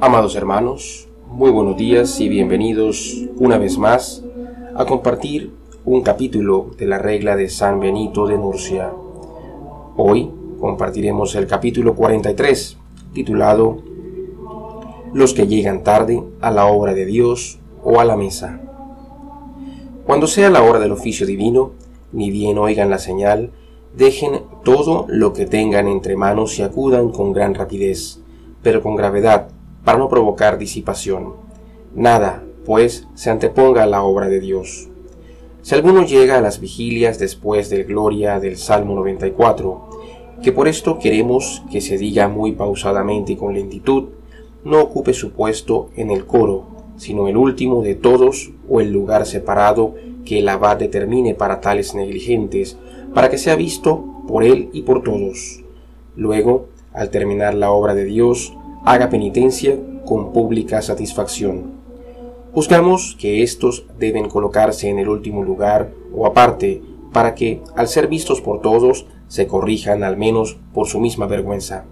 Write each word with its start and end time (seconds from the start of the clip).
Amados 0.00 0.34
hermanos, 0.34 1.08
muy 1.28 1.50
buenos 1.50 1.76
días 1.76 2.18
y 2.20 2.30
bienvenidos 2.30 3.18
una 3.36 3.58
vez 3.58 3.76
más 3.76 4.24
a 4.74 4.86
compartir 4.86 5.52
un 5.84 6.00
capítulo 6.00 6.70
de 6.78 6.86
la 6.86 6.98
regla 6.98 7.36
de 7.36 7.50
San 7.50 7.78
Benito 7.78 8.26
de 8.26 8.36
Murcia. 8.36 8.90
Hoy 9.96 10.30
compartiremos 10.58 11.34
el 11.34 11.46
capítulo 11.46 11.94
43, 11.94 12.78
titulado 13.12 13.82
Los 15.12 15.34
que 15.34 15.46
llegan 15.46 15.84
tarde 15.84 16.22
a 16.40 16.50
la 16.50 16.66
obra 16.66 16.94
de 16.94 17.04
Dios 17.04 17.58
o 17.84 18.00
a 18.00 18.04
la 18.06 18.16
mesa. 18.16 18.71
Cuando 20.04 20.26
sea 20.26 20.50
la 20.50 20.62
hora 20.62 20.80
del 20.80 20.90
oficio 20.90 21.26
divino, 21.26 21.72
ni 22.10 22.30
bien 22.30 22.58
oigan 22.58 22.90
la 22.90 22.98
señal, 22.98 23.52
dejen 23.96 24.42
todo 24.64 25.06
lo 25.08 25.32
que 25.32 25.46
tengan 25.46 25.86
entre 25.86 26.16
manos 26.16 26.58
y 26.58 26.62
acudan 26.62 27.10
con 27.10 27.32
gran 27.32 27.54
rapidez, 27.54 28.20
pero 28.62 28.82
con 28.82 28.96
gravedad, 28.96 29.48
para 29.84 29.98
no 29.98 30.08
provocar 30.08 30.58
disipación. 30.58 31.34
Nada, 31.94 32.42
pues, 32.64 33.06
se 33.14 33.30
anteponga 33.30 33.84
a 33.84 33.86
la 33.86 34.02
obra 34.02 34.28
de 34.28 34.40
Dios. 34.40 34.88
Si 35.62 35.76
alguno 35.76 36.04
llega 36.04 36.38
a 36.38 36.40
las 36.40 36.58
vigilias 36.58 37.20
después 37.20 37.70
del 37.70 37.84
Gloria 37.84 38.40
del 38.40 38.56
Salmo 38.56 38.96
94, 38.96 39.88
que 40.42 40.50
por 40.50 40.66
esto 40.66 40.98
queremos 40.98 41.62
que 41.70 41.80
se 41.80 41.96
diga 41.96 42.26
muy 42.26 42.52
pausadamente 42.52 43.32
y 43.32 43.36
con 43.36 43.54
lentitud, 43.54 44.08
no 44.64 44.80
ocupe 44.80 45.14
su 45.14 45.30
puesto 45.30 45.90
en 45.94 46.10
el 46.10 46.26
coro, 46.26 46.71
sino 46.96 47.28
el 47.28 47.36
último 47.36 47.82
de 47.82 47.94
todos 47.94 48.52
o 48.68 48.80
el 48.80 48.92
lugar 48.92 49.26
separado 49.26 49.94
que 50.24 50.38
el 50.38 50.48
abad 50.48 50.76
determine 50.76 51.34
para 51.34 51.60
tales 51.60 51.94
negligentes, 51.94 52.78
para 53.14 53.30
que 53.30 53.38
sea 53.38 53.56
visto 53.56 54.04
por 54.28 54.44
él 54.44 54.70
y 54.72 54.82
por 54.82 55.02
todos. 55.02 55.62
Luego, 56.16 56.68
al 56.92 57.10
terminar 57.10 57.54
la 57.54 57.70
obra 57.70 57.94
de 57.94 58.04
Dios, 58.04 58.54
haga 58.84 59.10
penitencia 59.10 59.78
con 60.04 60.32
pública 60.32 60.82
satisfacción. 60.82 61.82
Juzgamos 62.52 63.16
que 63.18 63.42
éstos 63.42 63.86
deben 63.98 64.28
colocarse 64.28 64.88
en 64.88 64.98
el 64.98 65.08
último 65.08 65.42
lugar 65.42 65.90
o 66.14 66.26
aparte, 66.26 66.82
para 67.12 67.34
que, 67.34 67.62
al 67.76 67.88
ser 67.88 68.08
vistos 68.08 68.40
por 68.40 68.60
todos, 68.60 69.06
se 69.28 69.46
corrijan 69.46 70.02
al 70.02 70.16
menos 70.16 70.58
por 70.74 70.86
su 70.86 71.00
misma 71.00 71.26
vergüenza. 71.26 71.84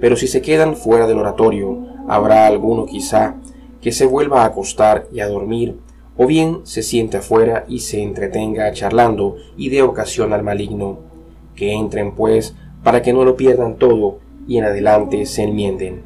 Pero 0.00 0.16
si 0.16 0.26
se 0.26 0.42
quedan 0.42 0.74
fuera 0.74 1.06
del 1.06 1.18
oratorio, 1.18 1.86
habrá 2.08 2.48
alguno 2.48 2.86
quizá 2.86 3.36
que 3.82 3.92
se 3.92 4.06
vuelva 4.06 4.42
a 4.42 4.46
acostar 4.46 5.08
y 5.12 5.20
a 5.20 5.28
dormir, 5.28 5.76
o 6.16 6.26
bien 6.26 6.60
se 6.62 6.82
siente 6.82 7.18
afuera 7.18 7.64
y 7.68 7.80
se 7.80 8.00
entretenga 8.02 8.72
charlando 8.72 9.36
y 9.56 9.68
dé 9.68 9.82
ocasión 9.82 10.32
al 10.32 10.42
maligno. 10.42 11.00
Que 11.56 11.74
entren, 11.74 12.14
pues, 12.14 12.54
para 12.82 13.02
que 13.02 13.12
no 13.12 13.24
lo 13.24 13.36
pierdan 13.36 13.76
todo 13.76 14.20
y 14.46 14.58
en 14.58 14.64
adelante 14.64 15.26
se 15.26 15.42
enmienden. 15.42 16.02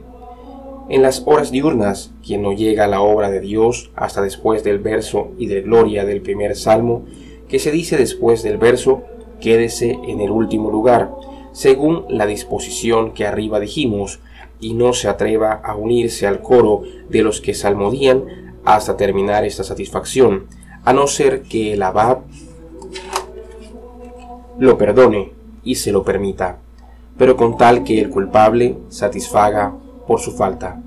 En 0.88 1.02
las 1.02 1.22
horas 1.26 1.50
diurnas, 1.50 2.12
quien 2.24 2.42
no 2.42 2.52
llega 2.52 2.84
a 2.84 2.88
la 2.88 3.00
obra 3.00 3.30
de 3.30 3.40
Dios 3.40 3.90
hasta 3.94 4.22
después 4.22 4.62
del 4.64 4.78
verso 4.78 5.32
y 5.36 5.46
de 5.46 5.62
gloria 5.62 6.04
del 6.04 6.22
primer 6.22 6.56
salmo, 6.56 7.04
que 7.48 7.58
se 7.58 7.72
dice 7.72 7.96
después 7.96 8.42
del 8.42 8.56
verso, 8.56 9.02
quédese 9.40 9.98
en 10.06 10.20
el 10.20 10.30
último 10.30 10.70
lugar, 10.70 11.10
según 11.52 12.04
la 12.08 12.26
disposición 12.26 13.12
que 13.12 13.26
arriba 13.26 13.60
dijimos, 13.60 14.20
y 14.60 14.74
no 14.74 14.92
se 14.92 15.08
atreva 15.08 15.52
a 15.52 15.74
unirse 15.74 16.26
al 16.26 16.40
coro 16.40 16.82
de 17.08 17.22
los 17.22 17.40
que 17.40 17.54
salmodían 17.54 18.54
hasta 18.64 18.96
terminar 18.96 19.44
esta 19.44 19.64
satisfacción, 19.64 20.46
a 20.84 20.92
no 20.92 21.06
ser 21.06 21.42
que 21.42 21.74
el 21.74 21.82
abad 21.82 22.18
lo 24.58 24.78
perdone 24.78 25.32
y 25.64 25.74
se 25.76 25.92
lo 25.92 26.02
permita, 26.02 26.58
pero 27.18 27.36
con 27.36 27.56
tal 27.56 27.84
que 27.84 28.00
el 28.00 28.10
culpable 28.10 28.78
satisfaga 28.88 29.74
por 30.06 30.20
su 30.20 30.32
falta. 30.32 30.82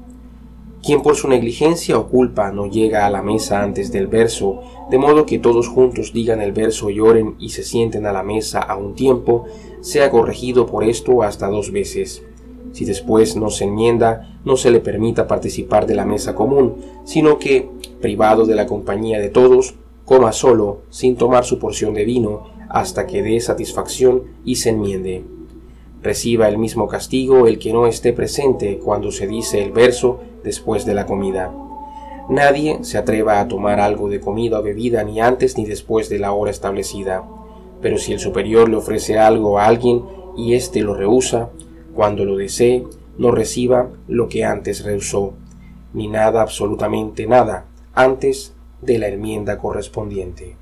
Quien 0.82 1.02
por 1.02 1.16
su 1.16 1.28
negligencia 1.28 1.98
o 1.98 2.08
culpa 2.08 2.52
no 2.52 2.68
llega 2.68 3.06
a 3.06 3.10
la 3.10 3.22
mesa 3.22 3.62
antes 3.62 3.92
del 3.92 4.08
verso, 4.08 4.62
de 4.90 4.98
modo 4.98 5.26
que 5.26 5.38
todos 5.38 5.68
juntos 5.68 6.14
digan 6.14 6.42
el 6.42 6.54
verso 6.54 6.90
y 6.90 7.02
oren 7.02 7.36
y 7.38 7.50
se 7.50 7.64
sienten 7.64 8.06
a 8.06 8.14
la 8.14 8.24
mesa 8.24 8.60
a 8.60 8.78
un 8.78 8.96
tiempo, 8.96 9.46
sea 9.82 10.10
corregido 10.10 10.66
por 10.66 10.86
esto 10.86 11.22
hasta 11.22 11.48
dos 11.48 11.72
veces. 11.72 12.24
Si 12.72 12.86
después 12.86 13.36
no 13.36 13.50
se 13.50 13.66
enmienda, 13.66 14.40
no 14.46 14.58
se 14.58 14.72
le 14.72 14.80
permita 14.80 15.28
participar 15.28 15.88
de 15.88 15.96
la 15.96 16.06
mesa 16.06 16.36
común, 16.36 16.76
sino 17.04 17.40
que, 17.40 17.70
privado 18.02 18.46
de 18.46 18.56
la 18.56 18.68
compañía 18.68 19.20
de 19.20 19.30
todos, 19.30 19.76
coma 20.06 20.32
solo, 20.32 20.82
sin 20.90 21.16
tomar 21.16 21.46
su 21.46 21.60
porción 21.60 21.94
de 21.94 22.06
vino, 22.06 22.44
hasta 22.70 23.08
que 23.08 23.24
dé 23.24 23.40
satisfacción 23.40 24.24
y 24.46 24.56
se 24.56 24.70
enmiende 24.70 25.24
reciba 26.02 26.48
el 26.48 26.58
mismo 26.58 26.88
castigo 26.88 27.48
el 27.48 27.60
que 27.60 27.74
no 27.74 27.88
esté 27.88 28.14
presente 28.14 28.80
cuando 28.80 29.12
se 29.12 29.28
dice 29.28 29.62
el 29.62 29.72
verso 29.72 30.20
después 30.44 30.86
de 30.86 30.94
la 30.94 31.06
comida. 31.06 31.54
Nadie 32.30 32.80
se 32.84 32.98
atreva 32.98 33.40
a 33.40 33.48
tomar 33.48 33.80
algo 33.80 34.10
de 34.10 34.20
comida 34.20 34.60
o 34.60 34.64
bebida 34.64 35.04
ni 35.04 35.20
antes 35.20 35.58
ni 35.58 35.66
después 35.66 36.10
de 36.10 36.20
la 36.20 36.32
hora 36.32 36.52
establecida. 36.52 37.24
Pero 37.82 37.98
si 37.98 38.14
el 38.14 38.20
superior 38.20 38.70
le 38.70 38.78
ofrece 38.78 39.18
algo 39.18 39.58
a 39.58 39.66
alguien 39.66 40.04
y 40.38 40.54
éste 40.54 40.82
lo 40.82 40.94
rehúsa, 40.94 41.50
cuando 42.00 42.24
lo 42.24 42.38
desee, 42.38 42.86
no 43.18 43.30
reciba 43.30 43.90
lo 44.08 44.30
que 44.30 44.46
antes 44.46 44.86
rehusó, 44.86 45.34
ni 45.94 46.08
nada 46.08 46.42
absolutamente 46.42 47.28
nada 47.28 47.66
antes 47.94 48.56
de 48.82 49.00
la 49.00 49.10
enmienda 49.10 49.58
correspondiente. 49.58 50.56